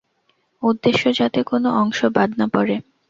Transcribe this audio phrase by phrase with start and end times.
[0.63, 2.75] উদ্দেশ্য, যাতে কোনো অংশ বাদ না পড়ে।